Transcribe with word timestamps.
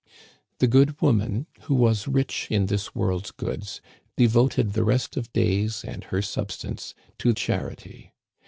The 0.57 0.65
good 0.65 0.99
woman, 0.99 1.45
who 1.65 1.75
was 1.75 2.07
rich 2.07 2.47
in 2.49 2.65
this 2.65 2.95
world's 2.95 3.29
goods, 3.29 3.81
devoted 4.17 4.73
the 4.73 4.83
rest 4.83 5.15
of 5.15 5.31
days 5.31 5.85
and 5.85 6.05
her 6.05 6.23
substance 6.23 6.95
to 7.19 7.35
charity. 7.35 8.11